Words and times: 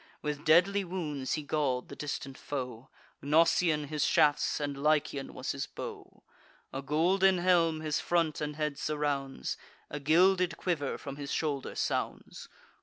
With 0.23 0.43
deadly 0.43 0.83
wounds 0.83 1.33
he 1.33 1.43
gall'd 1.43 1.87
the 1.89 1.95
distant 1.95 2.35
foe; 2.35 2.89
Gnossian 3.23 3.85
his 3.85 4.03
shafts, 4.03 4.59
and 4.59 4.75
Lycian 4.75 5.31
was 5.35 5.51
his 5.51 5.67
bow: 5.67 6.23
A 6.73 6.81
golden 6.81 7.37
helm 7.37 7.81
his 7.81 7.99
front 7.99 8.41
and 8.41 8.55
head 8.55 8.79
surrounds 8.79 9.57
A 9.91 9.99
gilded 9.99 10.57
quiver 10.57 10.97
from 10.97 11.17
his 11.17 11.31
shoulder 11.31 11.75
sounds. 11.75 12.49